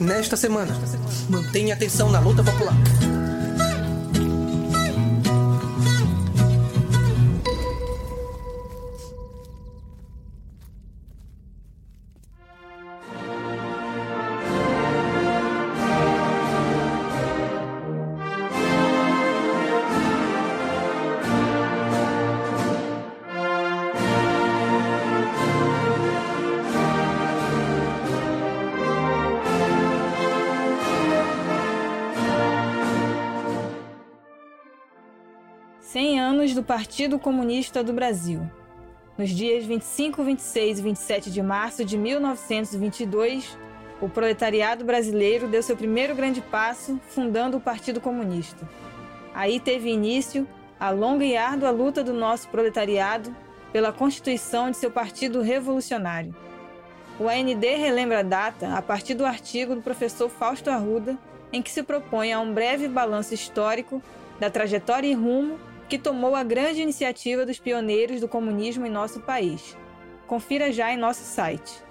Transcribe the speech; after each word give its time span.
nesta 0.00 0.36
semana. 0.36 0.72
Mantenha 1.28 1.74
atenção 1.74 2.10
na 2.10 2.18
luta 2.18 2.42
popular. 2.42 2.74
Do 36.60 36.64
Partido 36.64 37.18
Comunista 37.18 37.82
do 37.82 37.90
Brasil. 37.90 38.42
Nos 39.16 39.30
dias 39.30 39.64
25, 39.64 40.22
26 40.22 40.78
e 40.78 40.82
27 40.82 41.30
de 41.30 41.42
março 41.42 41.86
de 41.86 41.96
1922, 41.96 43.56
o 43.98 44.10
proletariado 44.10 44.84
brasileiro 44.84 45.48
deu 45.48 45.62
seu 45.62 45.74
primeiro 45.74 46.14
grande 46.14 46.42
passo 46.42 47.00
fundando 47.08 47.56
o 47.56 47.60
Partido 47.62 47.98
Comunista. 47.98 48.68
Aí 49.32 49.58
teve 49.58 49.88
início 49.88 50.46
a 50.78 50.90
longa 50.90 51.24
e 51.24 51.34
árdua 51.34 51.70
luta 51.70 52.04
do 52.04 52.12
nosso 52.12 52.46
proletariado 52.50 53.34
pela 53.72 53.90
constituição 53.90 54.70
de 54.70 54.76
seu 54.76 54.90
Partido 54.90 55.40
Revolucionário. 55.40 56.36
O 57.18 57.26
AND 57.26 57.64
relembra 57.64 58.18
a 58.18 58.22
data 58.22 58.74
a 58.74 58.82
partir 58.82 59.14
do 59.14 59.24
artigo 59.24 59.74
do 59.74 59.80
professor 59.80 60.28
Fausto 60.28 60.68
Arruda, 60.68 61.16
em 61.50 61.62
que 61.62 61.70
se 61.70 61.82
propõe 61.82 62.34
a 62.34 62.40
um 62.40 62.52
breve 62.52 62.86
balanço 62.86 63.32
histórico 63.32 64.02
da 64.38 64.50
trajetória 64.50 65.08
e 65.08 65.14
rumo 65.14 65.69
que 65.90 65.98
tomou 65.98 66.36
a 66.36 66.44
grande 66.44 66.80
iniciativa 66.80 67.44
dos 67.44 67.58
pioneiros 67.58 68.20
do 68.20 68.28
comunismo 68.28 68.86
em 68.86 68.90
nosso 68.90 69.18
país. 69.18 69.76
Confira 70.24 70.72
já 70.72 70.92
em 70.92 70.96
nosso 70.96 71.24
site. 71.24 71.82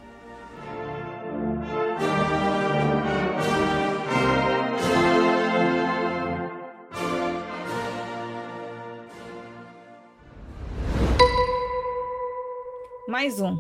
Mais 13.06 13.42
um. 13.42 13.58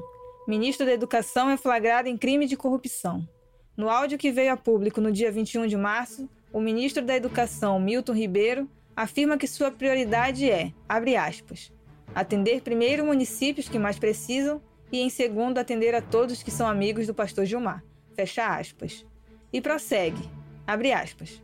Ministro 0.47 0.85
da 0.85 0.93
Educação 0.93 1.49
é 1.49 1.57
flagrado 1.57 2.07
em 2.07 2.17
crime 2.17 2.45
de 2.45 2.55
corrupção. 2.55 3.27
No 3.75 3.89
áudio 3.89 4.17
que 4.17 4.31
veio 4.31 4.53
a 4.53 4.57
público 4.57 5.01
no 5.01 5.11
dia 5.11 5.29
21 5.29 5.67
de 5.67 5.75
março, 5.75 6.29
o 6.53 6.61
ministro 6.61 7.03
da 7.03 7.13
Educação, 7.13 7.77
Milton 7.77 8.13
Ribeiro, 8.13 8.69
afirma 8.95 9.37
que 9.37 9.47
sua 9.47 9.71
prioridade 9.71 10.49
é, 10.49 10.73
abre 10.87 11.15
aspas, 11.15 11.71
atender 12.13 12.61
primeiro 12.61 13.05
municípios 13.05 13.69
que 13.69 13.79
mais 13.79 13.97
precisam 13.97 14.61
e, 14.91 14.99
em 14.99 15.09
segundo, 15.09 15.57
atender 15.57 15.93
a 15.95 16.01
todos 16.01 16.43
que 16.43 16.51
são 16.51 16.67
amigos 16.67 17.07
do 17.07 17.13
pastor 17.13 17.45
Gilmar, 17.45 17.83
fecha 18.15 18.45
aspas. 18.47 19.05
E 19.51 19.61
prossegue, 19.61 20.29
abre 20.65 20.91
aspas. 20.91 21.41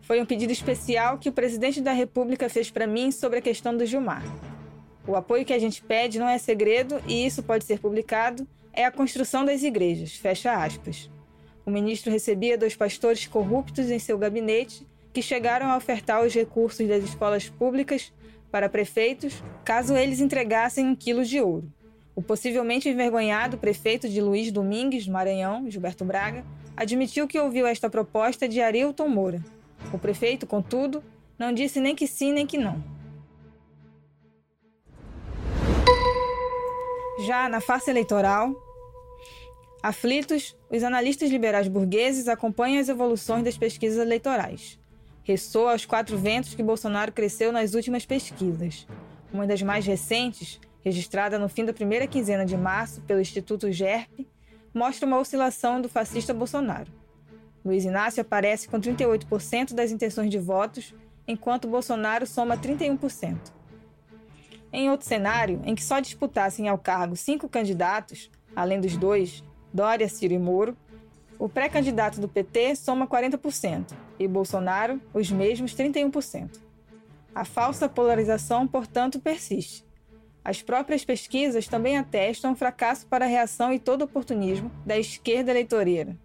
Foi 0.00 0.20
um 0.20 0.26
pedido 0.26 0.52
especial 0.52 1.18
que 1.18 1.28
o 1.28 1.32
presidente 1.32 1.80
da 1.80 1.92
República 1.92 2.48
fez 2.48 2.70
para 2.70 2.86
mim 2.86 3.12
sobre 3.12 3.38
a 3.38 3.42
questão 3.42 3.76
do 3.76 3.86
Gilmar. 3.86 4.22
O 5.06 5.16
apoio 5.16 5.44
que 5.44 5.52
a 5.52 5.58
gente 5.58 5.82
pede 5.82 6.18
não 6.18 6.28
é 6.28 6.38
segredo 6.38 7.00
e 7.06 7.24
isso 7.24 7.42
pode 7.42 7.64
ser 7.64 7.78
publicado, 7.78 8.46
é 8.72 8.84
a 8.84 8.90
construção 8.90 9.44
das 9.44 9.62
igrejas, 9.62 10.14
fecha 10.16 10.52
aspas. 10.52 11.10
O 11.64 11.70
ministro 11.70 12.10
recebia 12.10 12.58
dois 12.58 12.74
pastores 12.74 13.26
corruptos 13.26 13.90
em 13.90 13.98
seu 13.98 14.18
gabinete 14.18 14.86
que 15.12 15.22
chegaram 15.22 15.70
a 15.70 15.76
ofertar 15.76 16.24
os 16.24 16.34
recursos 16.34 16.86
das 16.88 17.04
escolas 17.04 17.48
públicas 17.48 18.12
para 18.50 18.68
prefeitos 18.68 19.42
caso 19.64 19.96
eles 19.96 20.20
entregassem 20.20 20.86
um 20.86 20.94
quilo 20.94 21.24
de 21.24 21.40
ouro. 21.40 21.72
O 22.14 22.22
possivelmente 22.22 22.88
envergonhado 22.88 23.56
prefeito 23.56 24.08
de 24.08 24.20
Luiz 24.20 24.52
Domingues, 24.52 25.08
Maranhão, 25.08 25.70
Gilberto 25.70 26.04
Braga, 26.04 26.44
admitiu 26.76 27.26
que 27.26 27.38
ouviu 27.38 27.66
esta 27.66 27.88
proposta 27.88 28.48
de 28.48 28.60
Arilton 28.60 29.08
Moura. 29.08 29.42
O 29.92 29.98
prefeito, 29.98 30.46
contudo, 30.46 31.02
não 31.38 31.52
disse 31.52 31.80
nem 31.80 31.94
que 31.94 32.06
sim 32.06 32.32
nem 32.32 32.46
que 32.46 32.58
não. 32.58 32.82
Já 37.26 37.48
na 37.48 37.60
face 37.60 37.90
eleitoral, 37.90 38.54
aflitos, 39.82 40.56
os 40.70 40.82
analistas 40.82 41.30
liberais 41.30 41.68
burgueses 41.68 42.28
acompanham 42.28 42.80
as 42.80 42.88
evoluções 42.88 43.44
das 43.44 43.56
pesquisas 43.56 43.98
eleitorais. 43.98 44.81
Ressoa 45.24 45.72
aos 45.72 45.86
quatro 45.86 46.18
ventos 46.18 46.54
que 46.54 46.62
Bolsonaro 46.62 47.12
cresceu 47.12 47.52
nas 47.52 47.74
últimas 47.74 48.04
pesquisas. 48.04 48.86
Uma 49.32 49.46
das 49.46 49.62
mais 49.62 49.86
recentes, 49.86 50.60
registrada 50.84 51.38
no 51.38 51.48
fim 51.48 51.64
da 51.64 51.72
primeira 51.72 52.06
quinzena 52.08 52.44
de 52.44 52.56
março 52.56 53.00
pelo 53.02 53.20
Instituto 53.20 53.70
GERP, 53.70 54.26
mostra 54.74 55.06
uma 55.06 55.18
oscilação 55.18 55.80
do 55.80 55.88
fascista 55.88 56.34
Bolsonaro. 56.34 56.90
Luiz 57.64 57.84
Inácio 57.84 58.20
aparece 58.20 58.68
com 58.68 58.80
38% 58.80 59.74
das 59.74 59.92
intenções 59.92 60.28
de 60.28 60.38
votos, 60.38 60.92
enquanto 61.28 61.68
Bolsonaro 61.68 62.26
soma 62.26 62.56
31%. 62.56 63.38
Em 64.72 64.90
outro 64.90 65.06
cenário, 65.06 65.60
em 65.64 65.74
que 65.74 65.84
só 65.84 66.00
disputassem 66.00 66.68
ao 66.68 66.78
cargo 66.78 67.14
cinco 67.14 67.48
candidatos, 67.48 68.28
além 68.56 68.80
dos 68.80 68.96
dois, 68.96 69.44
Dória, 69.72 70.08
Ciro 70.08 70.34
e 70.34 70.38
Moro, 70.38 70.76
o 71.42 71.48
pré-candidato 71.48 72.20
do 72.20 72.28
PT 72.28 72.76
soma 72.76 73.04
40% 73.04 73.92
e 74.16 74.28
Bolsonaro 74.28 75.00
os 75.12 75.28
mesmos 75.28 75.74
31%. 75.74 76.60
A 77.34 77.44
falsa 77.44 77.88
polarização, 77.88 78.64
portanto, 78.64 79.18
persiste. 79.18 79.84
As 80.44 80.62
próprias 80.62 81.04
pesquisas 81.04 81.66
também 81.66 81.98
atestam 81.98 82.52
o 82.52 82.54
fracasso 82.54 83.08
para 83.08 83.24
a 83.24 83.28
reação 83.28 83.72
e 83.72 83.80
todo 83.80 84.02
oportunismo 84.02 84.70
da 84.86 84.96
esquerda 84.96 85.50
eleitoreira. 85.50 86.16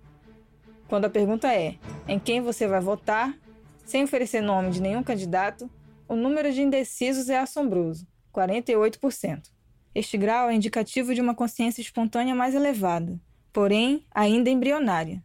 Quando 0.88 1.06
a 1.06 1.10
pergunta 1.10 1.52
é 1.52 1.78
em 2.08 2.20
quem 2.20 2.40
você 2.40 2.68
vai 2.68 2.80
votar, 2.80 3.36
sem 3.84 4.04
oferecer 4.04 4.42
nome 4.42 4.70
de 4.70 4.84
nenhum 4.84 5.02
candidato, 5.02 5.68
o 6.08 6.16
número 6.16 6.54
de 6.54 6.62
indecisos 6.62 7.28
é 7.28 7.40
assombroso, 7.40 8.06
48%. 8.32 9.50
Este 9.96 10.16
grau 10.16 10.48
é 10.48 10.54
indicativo 10.54 11.16
de 11.16 11.22
uma 11.22 11.34
consciência 11.34 11.82
espontânea 11.82 12.36
mais 12.36 12.54
elevada, 12.54 13.20
porém 13.58 14.06
ainda 14.14 14.52
embrionária. 14.52 15.24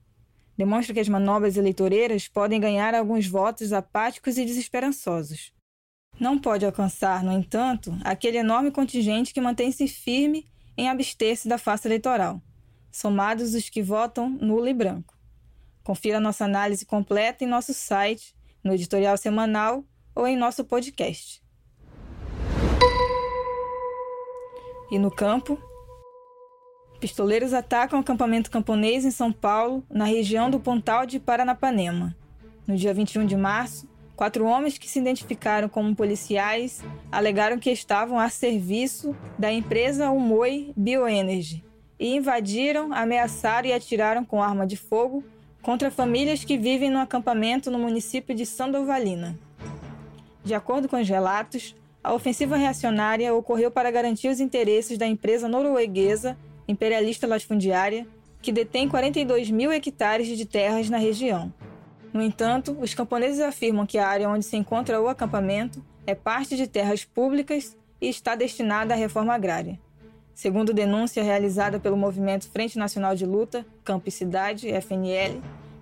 Demonstra 0.57 0.95
que 0.95 1.01
as 1.01 1.07
manobras 1.07 1.59
eleitoreiras 1.59 2.29
podem 2.29 2.59
ganhar 2.59 2.95
alguns 2.95 3.27
votos 3.27 3.75
apáticos 3.75 4.39
e 4.39 4.47
desesperançosos. 4.47 5.53
Não 6.19 6.39
pode 6.39 6.65
alcançar, 6.65 7.23
no 7.23 7.31
entanto, 7.31 7.95
aquele 8.03 8.39
enorme 8.39 8.71
contingente 8.71 9.35
que 9.35 9.41
mantém-se 9.43 9.87
firme 9.87 10.49
em 10.79 10.89
abster-se 10.89 11.47
da 11.47 11.59
face 11.59 11.87
eleitoral, 11.87 12.41
somados 12.91 13.53
os 13.53 13.69
que 13.69 13.83
votam 13.83 14.31
nulo 14.31 14.67
e 14.67 14.73
branco. 14.73 15.15
Confira 15.85 16.19
nossa 16.19 16.47
análise 16.47 16.87
completa 16.87 17.45
em 17.45 17.47
nosso 17.47 17.75
site, 17.75 18.35
no 18.65 18.73
editorial 18.73 19.19
semanal 19.19 19.85
ou 20.15 20.27
em 20.27 20.39
nosso 20.39 20.65
podcast. 20.65 21.43
E 24.91 24.99
no 24.99 25.11
campo, 25.11 25.63
Pistoleiros 27.03 27.53
atacam 27.53 27.99
o 27.99 28.03
acampamento 28.03 28.49
camponês 28.49 29.05
em 29.05 29.11
São 29.11 29.33
Paulo, 29.33 29.83
na 29.91 30.05
região 30.05 30.49
do 30.49 30.61
Pontal 30.61 31.05
de 31.05 31.19
Paranapanema. 31.19 32.15
No 32.65 32.77
dia 32.77 32.95
21 32.95 33.27
de 33.27 33.37
março, 33.37 33.89
quatro 34.15 34.45
homens 34.45 34.79
que 34.79 34.89
se 34.89 35.01
identificaram 35.01 35.69
como 35.69 35.97
policiais 35.97 36.81
alegaram 37.11 37.59
que 37.59 37.73
estavam 37.73 38.21
a 38.21 38.29
serviço 38.29 39.17
da 39.37 39.53
empresa 39.53 40.13
Umoi 40.13 40.73
Bioenergy 40.77 41.65
e 41.99 42.15
invadiram, 42.15 42.93
ameaçaram 42.93 43.69
e 43.69 43.73
atiraram 43.73 44.25
com 44.25 44.41
arma 44.41 44.65
de 44.65 44.77
fogo 44.77 45.25
contra 45.61 45.91
famílias 45.91 46.45
que 46.45 46.57
vivem 46.57 46.89
no 46.89 47.01
acampamento 47.01 47.69
no 47.69 47.81
município 47.81 48.33
de 48.33 48.47
Sandovalina. 48.47 49.37
De 50.45 50.55
acordo 50.55 50.89
com 50.89 51.01
os 51.01 51.09
relatos, 51.09 51.75
a 52.05 52.15
ofensiva 52.15 52.57
reacionária 52.57 53.35
ocorreu 53.35 53.73
para 53.73 53.91
garantir 53.91 54.29
os 54.29 54.39
interesses 54.39 54.97
da 54.97 55.07
empresa 55.07 55.49
norueguesa 55.49 56.39
imperialista 56.67 57.27
latifundiária, 57.27 58.07
que 58.41 58.53
detém 58.53 58.89
42 58.89 59.51
mil 59.51 59.71
hectares 59.73 60.27
de 60.27 60.45
terras 60.45 60.91
na 60.91 60.99
região. 60.99 61.53
No 62.13 62.21
entanto, 62.21 62.77
os 62.81 62.93
camponeses 62.93 63.41
afirmam 63.41 63.87
que 63.87 63.99
a 63.99 64.07
área 64.07 64.29
onde 64.29 64.45
se 64.45 64.57
encontra 64.57 65.01
o 65.01 65.09
acampamento 65.09 65.83
é 66.07 66.15
parte 66.15 66.57
de 66.57 66.67
terras 66.67 67.05
públicas 67.05 67.77
e 68.01 68.09
está 68.09 68.35
destinada 68.35 68.95
à 68.95 68.97
reforma 68.97 69.33
agrária. 69.33 69.79
Segundo 70.35 70.75
denúncia 70.75 71.23
realizada 71.23 71.79
pelo 71.79 71.97
movimento 71.97 72.51
Frente 72.51 72.79
Nacional 72.79 73.15
de 73.15 73.25
Luta, 73.25 73.65
Campo 73.85 74.09
e 74.09 74.13
Cidade, 74.13 74.69
FNL, 74.69 75.41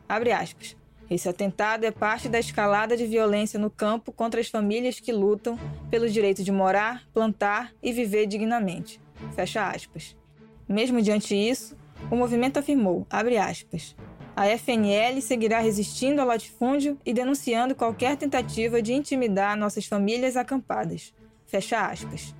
abre 0.09 0.33
aspas, 0.33 0.76
esse 1.09 1.29
atentado 1.29 1.85
é 1.85 1.91
parte 1.91 2.29
da 2.29 2.38
escalada 2.38 2.97
de 2.97 3.05
violência 3.05 3.59
no 3.59 3.69
campo 3.69 4.12
contra 4.12 4.41
as 4.41 4.49
famílias 4.49 5.00
que 5.00 5.12
lutam 5.12 5.59
pelo 5.91 6.09
direito 6.09 6.44
de 6.44 6.53
morar, 6.53 7.05
plantar 7.12 7.73
e 7.83 7.93
viver 7.93 8.26
dignamente. 8.26 9.00
Fecha 9.35 9.69
aspas. 9.69 10.19
Mesmo 10.70 11.02
diante 11.02 11.34
disso, 11.34 11.76
o 12.08 12.14
movimento 12.14 12.61
afirmou, 12.61 13.05
aspas, 13.11 13.96
a 14.37 14.46
FNL 14.46 15.20
seguirá 15.20 15.58
resistindo 15.58 16.20
ao 16.20 16.28
latifúndio 16.28 16.96
e 17.05 17.12
denunciando 17.12 17.75
qualquer 17.75 18.17
tentativa 18.17 18.81
de 18.81 18.93
intimidar 18.93 19.56
nossas 19.56 19.87
famílias 19.87 20.37
acampadas. 20.37 21.12
Fecha 21.44 21.88
aspas. 21.88 22.32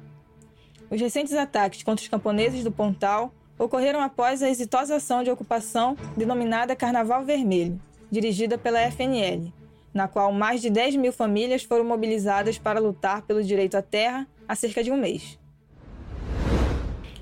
Os 0.89 1.01
recentes 1.01 1.35
ataques 1.35 1.83
contra 1.83 2.05
os 2.05 2.09
camponeses 2.09 2.63
do 2.63 2.71
Pontal 2.71 3.35
ocorreram 3.59 4.01
após 4.01 4.45
a 4.45 4.49
exitosa 4.49 4.95
ação 4.95 5.25
de 5.25 5.31
ocupação 5.33 5.97
denominada 6.17 6.77
Carnaval 6.77 7.25
Vermelho, 7.25 7.81
dirigida 8.13 8.57
pela 8.57 8.81
FNL, 8.93 9.53
na 9.93 10.07
qual 10.07 10.33
mais 10.33 10.63
de 10.63 10.71
10 10.71 10.95
mil 10.95 11.13
famílias 11.13 11.65
foram 11.65 11.85
mobilizadas 11.85 12.59
para 12.59 12.79
lutar 12.79 13.23
pelo 13.23 13.43
direito 13.43 13.77
à 13.77 13.83
terra 13.83 14.25
há 14.47 14.55
cerca 14.55 14.85
de 14.85 14.93
um 14.93 14.97
mês. 14.97 15.37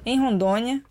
Em 0.04 0.18
Rondônia, 0.18 0.82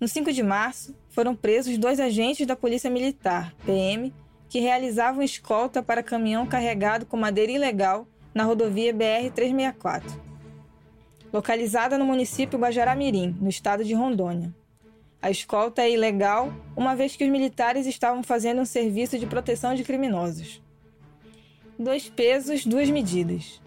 no 0.00 0.08
5 0.08 0.32
de 0.32 0.42
março, 0.42 0.96
foram 1.10 1.36
presos 1.36 1.76
dois 1.76 2.00
agentes 2.00 2.46
da 2.46 2.56
Polícia 2.56 2.88
Militar, 2.88 3.54
PM, 3.66 4.14
que 4.48 4.58
realizavam 4.58 5.22
escolta 5.22 5.82
para 5.82 6.02
caminhão 6.02 6.46
carregado 6.46 7.04
com 7.04 7.18
madeira 7.18 7.52
ilegal 7.52 8.08
na 8.34 8.44
rodovia 8.44 8.94
BR-364, 8.94 10.02
localizada 11.30 11.98
no 11.98 12.06
município 12.06 12.58
Guajará-Mirim, 12.58 13.36
no 13.38 13.50
estado 13.50 13.84
de 13.84 13.92
Rondônia. 13.92 14.54
A 15.20 15.30
escolta 15.30 15.82
é 15.82 15.90
ilegal, 15.90 16.50
uma 16.74 16.96
vez 16.96 17.14
que 17.14 17.24
os 17.24 17.30
militares 17.30 17.86
estavam 17.86 18.22
fazendo 18.22 18.62
um 18.62 18.64
serviço 18.64 19.18
de 19.18 19.26
proteção 19.26 19.74
de 19.74 19.84
criminosos. 19.84 20.62
Dois 21.78 22.08
pesos, 22.08 22.64
duas 22.64 22.88
medidas. 22.88 23.60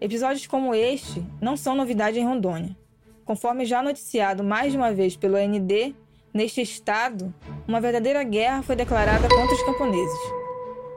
Episódios 0.00 0.46
como 0.46 0.72
este 0.72 1.24
não 1.40 1.56
são 1.56 1.74
novidade 1.74 2.18
em 2.20 2.24
Rondônia. 2.24 2.76
Conforme 3.24 3.64
já 3.64 3.82
noticiado 3.82 4.42
mais 4.42 4.72
de 4.72 4.78
uma 4.78 4.92
vez 4.92 5.16
pelo 5.16 5.36
AND, 5.36 5.94
neste 6.32 6.60
estado, 6.60 7.32
uma 7.66 7.80
verdadeira 7.80 8.22
guerra 8.22 8.62
foi 8.62 8.76
declarada 8.76 9.28
contra 9.28 9.54
os 9.54 9.62
camponeses. 9.62 10.18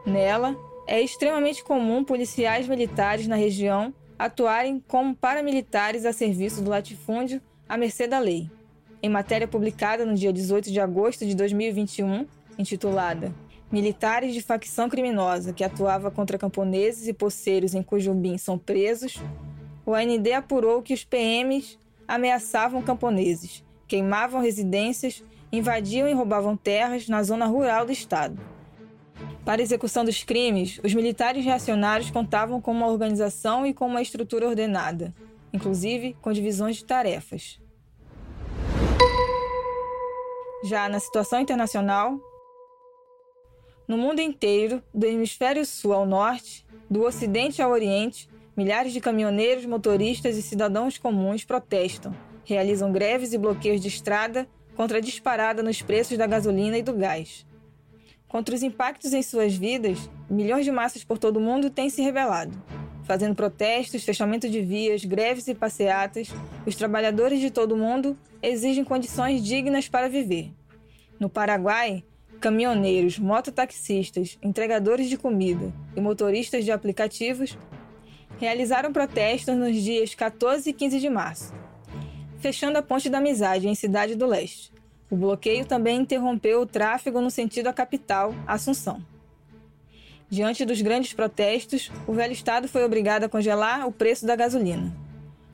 Nela, 0.06 0.56
é 0.88 1.01
extremamente 1.01 1.63
comum 1.63 2.04
policiais 2.04 2.68
militares 2.68 3.27
na 3.27 3.36
região 3.36 3.94
atuarem 4.18 4.83
como 4.88 5.16
paramilitares 5.16 6.06
a 6.06 6.13
serviço 6.13 6.62
do 6.62 6.69
latifúndio 6.69 7.42
à 7.68 7.77
mercê 7.77 8.07
da 8.07 8.19
lei. 8.19 8.50
Em 9.01 9.10
matéria 9.10 9.48
publicada 9.48 10.06
no 10.06 10.16
dia 10.16 10.31
18 10.31 10.71
de 10.71 10.80
agosto 10.80 11.25
de 11.25 11.36
2021, 11.36 12.25
intitulada 12.57 13.33
Militares 13.71 14.33
de 14.33 14.42
facção 14.42 14.88
criminosa 14.88 15.51
que 15.51 15.63
atuava 15.63 16.12
contra 16.12 16.38
camponeses 16.38 17.07
e 17.07 17.13
poceiros 17.13 17.74
em 17.74 17.81
Cujubim 17.81 18.38
são 18.38 18.57
presos, 18.57 19.21
o 19.86 19.94
AND 19.94 20.31
apurou 20.33 20.81
que 20.81 20.94
os 20.94 21.04
PMs 21.04 21.78
ameaçavam 22.07 22.81
camponeses, 22.81 23.63
queimavam 23.88 24.42
residências, 24.42 25.24
invadiam 25.52 26.07
e 26.07 26.13
roubavam 26.13 26.56
terras 26.56 27.07
na 27.07 27.24
zona 27.24 27.46
rural 27.46 27.86
do 27.86 27.92
estado. 27.92 28.40
Para 29.44 29.62
execução 29.62 30.04
dos 30.04 30.24
crimes, 30.24 30.80
os 30.84 30.94
militares 30.94 31.46
reacionários 31.46 32.10
contavam 32.10 32.60
com 32.60 32.72
uma 32.72 32.88
organização 32.88 33.66
e 33.66 33.74
com 33.74 33.86
uma 33.86 34.02
estrutura 34.02 34.48
ordenada, 34.48 35.13
inclusive 35.54 36.18
com 36.22 36.34
divisões 36.34 36.78
de 36.78 36.86
tarefas. 36.86 37.60
Já 40.63 40.90
na 40.90 41.00
situação 41.00 41.40
internacional, 41.40 42.19
no 43.88 44.00
mundo 44.00 44.19
inteiro, 44.19 44.81
do 44.92 45.06
hemisfério 45.06 45.63
sul 45.63 45.94
ao 45.94 46.07
norte, 46.07 46.66
do 46.90 47.04
ocidente 47.04 47.62
ao 47.62 47.69
oriente, 47.69 48.28
milhares 48.56 48.94
de 48.94 49.02
caminhoneiros, 49.02 49.66
motoristas 49.66 50.38
e 50.38 50.42
cidadãos 50.42 50.98
comuns 50.98 51.44
protestam, 51.44 52.16
realizam 52.46 52.92
greves 52.92 53.34
e 53.34 53.38
bloqueios 53.38 53.81
de 53.81 53.88
estrada 53.88 54.48
contra 54.75 54.98
a 54.98 55.02
disparada 55.02 55.62
nos 55.62 55.81
preços 55.81 56.18
da 56.18 56.28
gasolina 56.28 56.78
e 56.78 56.84
do 56.84 56.94
gás. 56.94 57.46
Contra 58.28 58.56
os 58.56 58.63
impactos 58.63 59.13
em 59.13 59.22
suas 59.22 59.56
vidas, 59.56 60.10
milhões 60.30 60.66
de 60.66 60.72
massas 60.72 61.04
por 61.04 61.18
todo 61.18 61.38
o 61.38 61.42
mundo 61.42 61.69
têm 61.69 61.90
se 61.90 62.02
rebelado. 62.02 62.62
Fazendo 63.04 63.36
protestos, 63.36 64.04
fechamento 64.04 64.50
de 64.50 64.62
vias, 64.62 65.06
greves 65.06 65.48
e 65.48 65.54
passeatas, 65.54 66.30
os 66.66 66.75
trabalhadores 66.75 67.40
de 67.40 67.52
todo 67.52 67.74
o 67.74 67.78
mundo 67.78 68.18
exigem 68.42 68.84
condições 68.84 69.44
dignas 69.44 69.88
para 69.88 70.10
viver. 70.10 70.52
No 71.19 71.30
Paraguai, 71.30 72.04
caminhoneiros, 72.42 73.19
mototaxistas, 73.19 74.38
entregadores 74.42 75.07
de 75.07 75.18
comida 75.18 75.72
e 75.96 76.02
motoristas 76.02 76.66
de 76.66 76.72
aplicativos 76.72 77.57
realizaram 78.37 78.91
protestos 78.91 79.55
nos 79.55 79.75
dias 79.75 80.13
14 80.13 80.69
e 80.69 80.73
15 80.73 80.99
de 80.99 81.09
março, 81.09 81.53
fechando 82.39 82.77
a 82.77 82.81
Ponte 82.81 83.09
da 83.09 83.19
Amizade 83.19 83.67
em 83.67 83.75
Cidade 83.75 84.15
do 84.15 84.25
Leste. 84.25 84.71
O 85.09 85.15
bloqueio 85.15 85.65
também 85.65 86.01
interrompeu 86.01 86.61
o 86.61 86.65
tráfego 86.65 87.21
no 87.21 87.29
sentido 87.29 87.67
à 87.67 87.73
capital, 87.73 88.33
Assunção. 88.47 89.01
Diante 90.29 90.65
dos 90.65 90.81
grandes 90.81 91.13
protestos, 91.13 91.91
o 92.07 92.13
velho 92.13 92.33
Estado 92.33 92.67
foi 92.67 92.83
obrigado 92.83 93.23
a 93.23 93.29
congelar 93.29 93.87
o 93.87 93.91
preço 93.91 94.25
da 94.25 94.35
gasolina. 94.35 94.91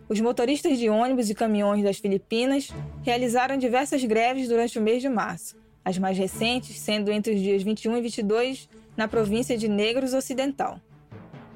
Os 0.07 0.19
motoristas 0.19 0.77
de 0.77 0.89
ônibus 0.89 1.29
e 1.29 1.35
caminhões 1.35 1.83
das 1.83 1.97
Filipinas 1.97 2.69
realizaram 3.03 3.57
diversas 3.57 4.03
greves 4.03 4.47
durante 4.47 4.79
o 4.79 4.81
mês 4.81 5.01
de 5.01 5.09
março, 5.09 5.55
as 5.83 5.97
mais 5.97 6.17
recentes 6.17 6.79
sendo 6.79 7.11
entre 7.11 7.33
os 7.33 7.39
dias 7.39 7.63
21 7.63 7.97
e 7.97 8.01
22 8.01 8.69
na 8.95 9.07
província 9.07 9.57
de 9.57 9.67
Negros 9.67 10.13
Ocidental. 10.13 10.79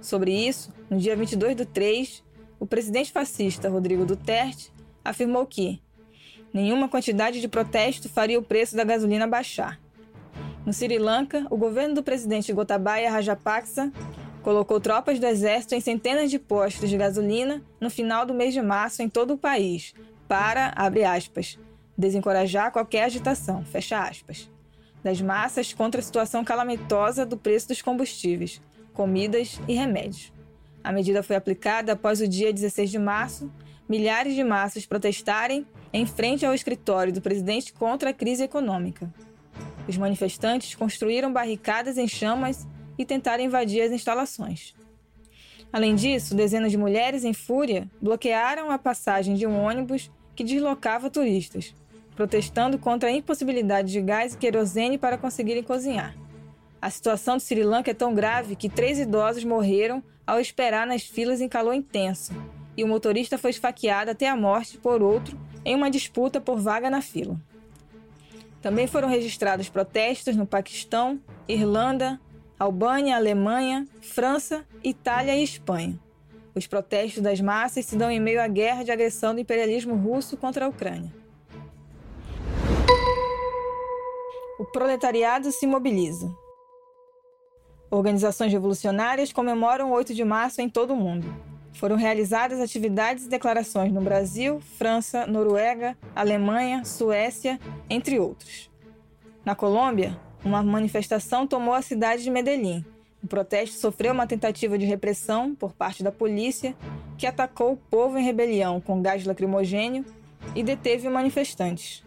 Sobre 0.06 0.32
isso, 0.32 0.72
no 0.88 1.00
dia 1.00 1.16
22 1.16 1.56
do 1.56 1.66
3, 1.66 2.24
o 2.60 2.68
presidente 2.68 3.12
fascista 3.12 3.68
Rodrigo 3.70 4.06
Duterte 4.06 4.72
afirmou 5.04 5.48
que 5.48 5.82
nenhuma 6.54 6.88
quantidade 6.88 7.42
de 7.42 7.48
protesto 7.48 8.08
faria 8.08 8.38
o 8.38 8.44
preço 8.44 8.76
da 8.76 8.84
gasolina 8.84 9.26
baixar. 9.26 9.80
No 10.64 10.72
Sri 10.72 11.00
Lanka, 11.00 11.48
o 11.50 11.58
governo 11.58 11.96
do 11.96 12.04
presidente 12.04 12.54
Gotabaya 12.54 13.10
Rajapaksa 13.10 13.92
colocou 14.44 14.80
tropas 14.80 15.20
do 15.20 15.26
exército 15.26 15.74
em 15.74 15.82
centenas 15.82 16.30
de 16.30 16.38
postos 16.38 16.88
de 16.88 16.98
gasolina 16.98 17.64
no 17.82 17.90
final 17.90 18.28
do 18.28 18.34
mês 18.36 18.54
de 18.54 18.62
março 18.62 19.02
em 19.02 19.10
todo 19.10 19.34
o 19.34 19.38
país 19.40 19.96
para, 20.28 20.72
abre 20.76 21.04
aspas, 21.04 21.58
desencorajar 21.98 22.72
qualquer 22.72 23.06
agitação, 23.06 23.66
fecha 23.66 24.00
aspas, 24.04 24.52
das 25.04 25.20
massas 25.20 25.74
contra 25.74 26.00
a 26.00 26.04
situação 26.04 26.44
calamitosa 26.44 27.26
do 27.26 27.38
preço 27.38 27.70
dos 27.70 27.82
combustíveis, 27.82 28.62
comidas 28.96 29.60
e 29.68 29.74
remédios. 29.74 30.34
A 30.84 30.92
medida 30.92 31.22
foi 31.22 31.36
aplicada 31.36 31.92
após 31.92 32.22
o 32.22 32.28
dia 32.28 32.52
16 32.52 32.90
de 32.90 32.98
março, 32.98 33.52
milhares 33.88 34.34
de 34.34 34.44
massas 34.44 34.86
protestarem 34.86 35.68
em 35.94 36.06
frente 36.06 36.46
ao 36.46 36.54
escritório 36.54 37.14
do 37.14 37.22
presidente 37.22 37.74
contra 37.74 38.10
a 38.10 38.14
crise 38.14 38.44
econômica. 38.44 39.14
Os 39.88 39.98
manifestantes 39.98 40.74
construíram 40.74 41.32
barricadas 41.32 41.98
em 41.98 42.08
chamas 42.08 42.68
e 42.98 43.06
tentaram 43.06 43.44
invadir 43.44 43.82
as 43.82 43.92
instalações. 43.92 44.74
Além 45.72 45.94
disso, 45.94 46.34
dezenas 46.34 46.72
de 46.72 46.78
mulheres 46.78 47.24
em 47.24 47.34
fúria 47.34 47.90
bloquearam 48.02 48.72
a 48.72 48.78
passagem 48.78 49.36
de 49.36 49.46
um 49.46 49.60
ônibus 49.60 50.10
que 50.36 50.44
deslocava 50.44 51.10
turistas, 51.10 51.76
protestando 52.16 52.78
contra 52.78 53.10
a 53.10 53.12
impossibilidade 53.12 53.92
de 53.92 54.02
gás 54.02 54.34
e 54.34 54.38
querosene 54.38 54.98
para 54.98 55.18
conseguirem 55.18 55.64
cozinhar. 55.64 56.16
A 56.86 56.90
situação 56.92 57.38
do 57.38 57.42
Sri 57.42 57.64
Lanka 57.64 57.90
é 57.90 57.96
tão 57.96 58.14
grave 58.14 58.56
que 58.56 58.70
três 58.70 59.00
idosos 59.00 59.44
morreram 59.44 60.04
ao 60.24 60.40
esperar 60.40 60.86
nas 60.86 61.02
filas 61.02 61.42
em 61.42 61.50
calor 61.50 61.74
intenso, 61.74 62.32
e 62.78 62.84
o 62.84 62.88
motorista 62.88 63.40
foi 63.40 63.50
esfaqueado 63.50 64.12
até 64.12 64.30
a 64.30 64.36
morte 64.36 64.78
por 64.78 65.02
outro 65.02 65.36
em 65.66 65.74
uma 65.74 65.90
disputa 65.90 66.40
por 66.40 66.60
vaga 66.60 66.88
na 66.88 67.02
fila. 67.02 67.42
Também 68.62 68.86
foram 68.86 69.08
registrados 69.08 69.68
protestos 69.68 70.36
no 70.36 70.46
Paquistão, 70.46 71.20
Irlanda, 71.48 72.22
Albânia, 72.60 73.16
Alemanha, 73.16 73.88
França, 74.00 74.64
Itália 74.84 75.36
e 75.36 75.44
Espanha. 75.44 76.00
Os 76.54 76.68
protestos 76.68 77.24
das 77.24 77.42
massas 77.42 77.88
se 77.88 77.98
dão 77.98 78.12
em 78.12 78.20
meio 78.20 78.40
à 78.40 78.48
guerra 78.48 78.84
de 78.84 78.92
agressão 78.92 79.34
do 79.34 79.42
imperialismo 79.42 79.96
russo 79.96 80.38
contra 80.38 80.66
a 80.66 80.70
Ucrânia. 80.70 81.12
O 84.60 84.66
proletariado 84.66 85.52
se 85.52 85.66
mobiliza. 85.66 86.45
Organizações 87.96 88.52
revolucionárias 88.52 89.32
comemoram 89.32 89.90
o 89.90 89.94
8 89.94 90.14
de 90.14 90.26
março 90.26 90.62
em 90.62 90.68
todo 90.68 90.92
o 90.92 90.98
mundo. 90.98 91.34
Foram 91.72 91.96
realizadas 91.96 92.60
atividades 92.60 93.26
e 93.26 93.30
declarações 93.30 93.92
no 93.94 94.02
Brasil, 94.02 94.60
França, 94.78 95.26
Noruega, 95.26 95.98
Alemanha, 96.14 96.84
Suécia, 96.84 97.58
entre 97.90 98.20
outros. 98.20 98.70
Na 99.46 99.56
Colômbia, 99.56 100.20
uma 100.44 100.62
manifestação 100.62 101.48
tomou 101.48 101.74
a 101.74 101.82
cidade 101.82 102.22
de 102.22 102.30
Medellín. 102.30 102.84
O 103.24 103.28
protesto 103.28 103.78
sofreu 103.78 104.12
uma 104.12 104.28
tentativa 104.28 104.78
de 104.78 104.86
repressão 104.86 105.56
por 105.56 105.72
parte 105.72 106.04
da 106.04 106.12
polícia, 106.12 106.76
que 107.18 107.26
atacou 107.26 107.72
o 107.72 107.78
povo 107.78 108.18
em 108.18 108.24
rebelião 108.24 108.82
com 108.82 109.02
gás 109.02 109.24
lacrimogênio 109.24 110.04
e 110.54 110.62
deteve 110.62 111.08
manifestantes. 111.08 112.04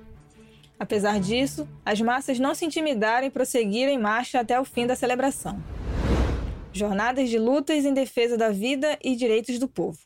Apesar 0.78 1.18
disso, 1.18 1.66
as 1.82 1.98
massas 1.98 2.38
não 2.38 2.54
se 2.54 2.66
intimidaram 2.66 3.26
e 3.26 3.30
prosseguiram 3.30 3.90
em 3.90 3.98
marcha 3.98 4.38
até 4.38 4.60
o 4.60 4.66
fim 4.66 4.86
da 4.86 4.94
celebração. 4.94 5.58
Jornadas 6.72 7.30
de 7.30 7.38
lutas 7.38 7.84
em 7.84 7.94
defesa 7.94 8.36
da 8.36 8.50
vida 8.50 8.98
e 9.02 9.16
direitos 9.16 9.58
do 9.58 9.66
povo. 9.66 9.98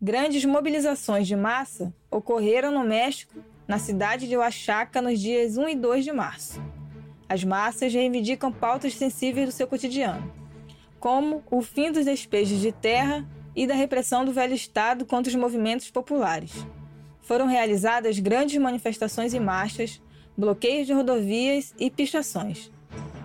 Grandes 0.00 0.44
mobilizações 0.44 1.28
de 1.28 1.36
massa 1.36 1.94
ocorreram 2.10 2.72
no 2.72 2.82
México, 2.82 3.38
na 3.68 3.78
cidade 3.78 4.28
de 4.28 4.36
Oaxaca, 4.36 5.00
nos 5.00 5.20
dias 5.20 5.56
1 5.56 5.68
e 5.68 5.76
2 5.76 6.04
de 6.04 6.12
março. 6.12 6.60
As 7.28 7.44
massas 7.44 7.94
reivindicam 7.94 8.52
pautas 8.52 8.94
sensíveis 8.94 9.46
do 9.46 9.52
seu 9.52 9.66
cotidiano, 9.68 10.30
como 10.98 11.42
o 11.50 11.62
fim 11.62 11.92
dos 11.92 12.04
despejos 12.04 12.58
de 12.58 12.72
terra 12.72 13.24
e 13.54 13.66
da 13.66 13.74
repressão 13.74 14.24
do 14.24 14.32
velho 14.32 14.54
Estado 14.54 15.06
contra 15.06 15.30
os 15.30 15.36
movimentos 15.36 15.90
populares. 15.90 16.52
Foram 17.20 17.46
realizadas 17.46 18.18
grandes 18.18 18.60
manifestações 18.60 19.32
e 19.32 19.38
marchas, 19.38 20.02
bloqueios 20.36 20.86
de 20.88 20.92
rodovias 20.92 21.72
e 21.78 21.88
pichações. 21.88 22.72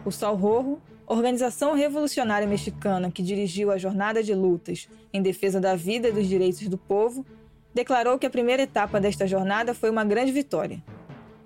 O 0.06 0.12
Sol 0.12 0.36
Rojo, 0.36 0.80
organização 1.08 1.74
revolucionária 1.74 2.46
mexicana 2.46 3.10
que 3.10 3.24
dirigiu 3.24 3.72
a 3.72 3.78
jornada 3.78 4.22
de 4.22 4.36
lutas 4.36 4.90
em 5.14 5.22
defesa 5.22 5.60
da 5.60 5.74
vida 5.74 6.10
e 6.10 6.12
dos 6.12 6.28
direitos 6.28 6.68
do 6.68 6.78
povo, 6.78 7.26
declarou 7.74 8.20
que 8.20 8.26
a 8.26 8.30
primeira 8.30 8.64
etapa 8.64 9.00
desta 9.00 9.26
jornada 9.26 9.74
foi 9.74 9.90
uma 9.90 10.04
grande 10.04 10.34
vitória. 10.34 10.84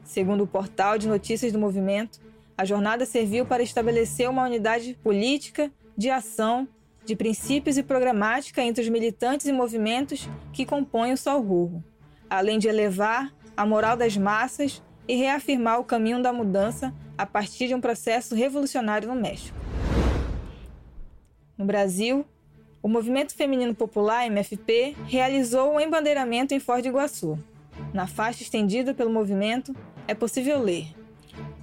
Segundo 0.04 0.44
o 0.44 0.48
portal 0.48 0.98
de 0.98 1.08
notícias 1.08 1.52
do 1.52 1.60
movimento, 1.60 2.20
a 2.58 2.66
jornada 2.66 3.06
serviu 3.06 3.46
para 3.46 3.62
estabelecer 3.62 4.28
uma 4.28 4.44
unidade 4.44 4.98
política, 5.04 5.72
de 5.96 6.10
ação, 6.10 6.68
de 7.06 7.16
princípios 7.16 7.78
e 7.78 7.84
programática 7.84 8.64
entre 8.64 8.82
os 8.82 8.90
militantes 8.90 9.46
e 9.46 9.54
movimentos 9.54 10.28
que 10.52 10.66
compõem 10.66 11.14
o 11.14 11.18
Sol 11.18 11.42
Rojo, 11.42 11.84
além 12.30 12.58
de 12.58 12.68
elevar 12.68 13.32
a 13.56 13.66
moral 13.66 13.96
das 13.96 14.18
massas 14.18 14.82
e 15.08 15.16
reafirmar 15.16 15.80
o 15.80 15.84
caminho 15.84 16.22
da 16.22 16.34
mudança 16.34 16.94
a 17.22 17.26
partir 17.28 17.68
de 17.68 17.76
um 17.76 17.80
processo 17.80 18.34
revolucionário 18.34 19.08
no 19.08 19.14
México. 19.14 19.56
No 21.56 21.66
Brasil, 21.66 22.26
o 22.82 22.88
Movimento 22.88 23.36
Feminino 23.36 23.76
Popular, 23.76 24.26
MFP, 24.26 24.96
realizou 25.06 25.70
o 25.70 25.76
um 25.76 25.80
embandeiramento 25.80 26.56
em 26.56 26.60
Foz 26.60 26.82
do 26.82 26.88
Iguaçu. 26.88 27.38
Na 27.94 28.08
faixa 28.08 28.42
estendida 28.42 28.92
pelo 28.92 29.12
movimento, 29.12 29.76
é 30.08 30.16
possível 30.16 30.60
ler: 30.60 30.88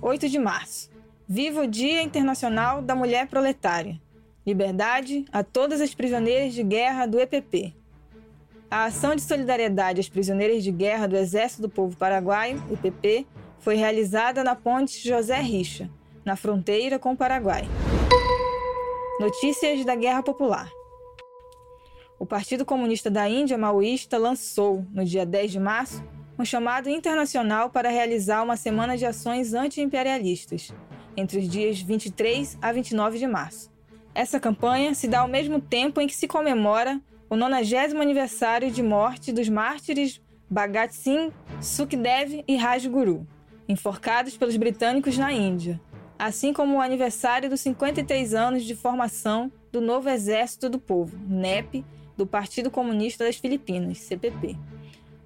8 0.01 0.29
de 0.29 0.39
março. 0.39 0.91
Viva 1.27 1.63
o 1.63 1.67
Dia 1.67 2.03
Internacional 2.03 2.81
da 2.81 2.95
Mulher 2.95 3.27
Proletária. 3.27 4.01
Liberdade 4.47 5.25
a 5.33 5.43
todas 5.43 5.81
as 5.81 5.93
prisioneiras 5.93 6.55
de 6.55 6.63
guerra 6.63 7.05
do 7.05 7.19
EPP. 7.19 7.75
A 8.71 8.85
ação 8.85 9.17
de 9.17 9.23
solidariedade 9.23 9.99
às 9.99 10.09
prisioneiras 10.09 10.63
de 10.63 10.71
guerra 10.71 11.09
do 11.09 11.17
Exército 11.17 11.63
do 11.63 11.69
Povo 11.69 11.97
Paraguaio, 11.97 12.63
EPP, 12.71 13.27
foi 13.61 13.75
realizada 13.75 14.45
na 14.45 14.55
ponte 14.55 15.07
José 15.07 15.41
Richa, 15.41 15.91
na 16.25 16.37
fronteira 16.37 16.99
com 16.99 17.13
o 17.13 17.17
Paraguai. 17.17 17.63
Notícias 19.21 19.85
da 19.85 19.95
Guerra 19.95 20.23
Popular. 20.23 20.71
O 22.19 22.27
Partido 22.27 22.65
Comunista 22.65 23.11
da 23.11 23.29
Índia 23.29 23.57
Maoísta 23.59 24.19
lançou, 24.19 24.85
no 24.93 25.05
dia 25.05 25.25
10 25.25 25.53
de 25.53 25.61
março, 25.61 26.05
um 26.39 26.45
chamado 26.45 26.89
internacional 26.89 27.71
para 27.71 27.89
realizar 27.89 28.43
uma 28.43 28.57
semana 28.57 28.97
de 28.97 29.05
ações 29.05 29.55
anti-imperialistas, 29.55 30.73
entre 31.17 31.39
os 31.39 31.49
dias 31.49 31.81
23 31.81 32.59
a 32.63 32.73
29 32.73 33.19
de 33.19 33.27
março. 33.27 33.71
Essa 34.15 34.39
campanha 34.41 34.95
se 34.95 35.09
dá 35.09 35.21
ao 35.21 35.29
mesmo 35.29 35.61
tempo 35.61 36.01
em 36.01 36.07
que 36.07 36.15
se 36.15 36.29
comemora 36.29 37.01
o 37.29 37.37
90 37.37 38.01
aniversário 38.01 38.71
de 38.71 38.83
morte 38.83 39.33
dos 39.33 39.49
mártires 39.49 40.21
Bhagat 40.51 40.93
Singh, 40.93 41.33
Sukhdev 41.61 42.43
e 42.47 42.57
Rajguru, 42.57 43.27
enforcados 43.69 44.37
pelos 44.37 44.57
britânicos 44.57 45.19
na 45.19 45.33
Índia, 45.33 45.81
assim 46.19 46.53
como 46.53 46.77
o 46.77 46.81
aniversário 46.81 47.51
dos 47.51 47.61
53 47.61 48.35
anos 48.35 48.65
de 48.65 48.75
formação 48.75 49.53
do 49.71 49.81
novo 49.81 50.09
Exército 50.09 50.69
do 50.69 50.79
Povo, 50.79 51.17
NEP, 51.29 51.85
do 52.17 52.27
Partido 52.27 52.71
Comunista 52.71 53.25
das 53.25 53.37
Filipinas, 53.37 53.99
CPP. 53.99 54.57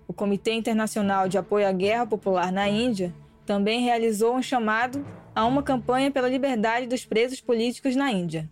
O 0.06 0.12
Comitê 0.12 0.52
Internacional 0.52 1.28
de 1.28 1.38
Apoio 1.38 1.66
à 1.66 1.72
Guerra 1.72 2.06
Popular 2.06 2.52
na 2.52 2.68
Índia 2.68 3.14
também 3.46 3.82
realizou 3.82 4.36
um 4.36 4.42
chamado 4.42 5.04
a 5.34 5.46
uma 5.46 5.62
campanha 5.62 6.10
pela 6.10 6.28
liberdade 6.28 6.86
dos 6.86 7.04
presos 7.04 7.40
políticos 7.40 7.96
na 7.96 8.12
Índia. 8.12 8.50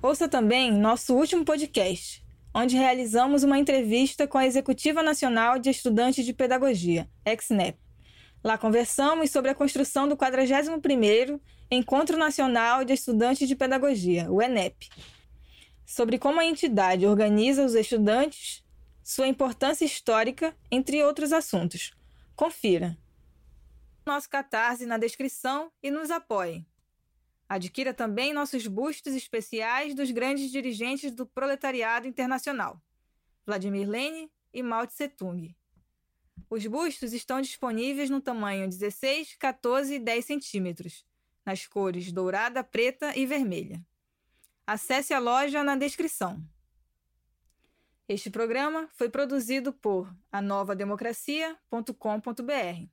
Ouça 0.00 0.28
também 0.28 0.70
nosso 0.70 1.14
último 1.14 1.44
podcast, 1.44 2.23
onde 2.54 2.76
realizamos 2.76 3.42
uma 3.42 3.58
entrevista 3.58 4.28
com 4.28 4.38
a 4.38 4.46
Executiva 4.46 5.02
Nacional 5.02 5.58
de 5.58 5.70
Estudantes 5.70 6.24
de 6.24 6.32
Pedagogia, 6.32 7.10
EXNEP. 7.26 7.78
Lá 8.44 8.56
conversamos 8.56 9.30
sobre 9.30 9.50
a 9.50 9.54
construção 9.54 10.06
do 10.06 10.16
41º 10.16 11.40
Encontro 11.70 12.16
Nacional 12.16 12.84
de 12.84 12.92
Estudantes 12.92 13.48
de 13.48 13.56
Pedagogia, 13.56 14.30
o 14.30 14.40
ENEP, 14.40 14.88
sobre 15.84 16.18
como 16.18 16.38
a 16.38 16.44
entidade 16.44 17.06
organiza 17.06 17.64
os 17.64 17.74
estudantes, 17.74 18.62
sua 19.02 19.26
importância 19.26 19.84
histórica, 19.84 20.56
entre 20.70 21.02
outros 21.02 21.32
assuntos. 21.32 21.92
Confira. 22.36 22.96
Nosso 24.06 24.28
Catarse 24.28 24.86
na 24.86 24.98
descrição 24.98 25.72
e 25.82 25.90
nos 25.90 26.10
apoie. 26.10 26.64
Adquira 27.48 27.92
também 27.92 28.32
nossos 28.32 28.66
bustos 28.66 29.14
especiais 29.14 29.94
dos 29.94 30.10
grandes 30.10 30.50
dirigentes 30.50 31.14
do 31.14 31.26
proletariado 31.26 32.08
internacional, 32.08 32.80
Vladimir 33.46 33.88
Lenin 33.88 34.30
e 34.52 34.62
Mao 34.62 34.86
Tse 34.86 35.08
Tung. 35.08 35.54
Os 36.48 36.66
bustos 36.66 37.12
estão 37.12 37.40
disponíveis 37.40 38.10
no 38.10 38.20
tamanho 38.20 38.68
16, 38.68 39.36
14 39.36 39.94
e 39.94 39.98
10 39.98 40.24
centímetros, 40.24 41.04
nas 41.44 41.66
cores 41.66 42.12
dourada, 42.12 42.64
preta 42.64 43.16
e 43.16 43.26
vermelha. 43.26 43.84
Acesse 44.66 45.12
a 45.12 45.18
loja 45.18 45.62
na 45.62 45.76
descrição. 45.76 46.42
Este 48.08 48.30
programa 48.30 48.88
foi 48.94 49.08
produzido 49.08 49.72
por 49.72 50.14
anovademocracia.com.br. 50.30 52.88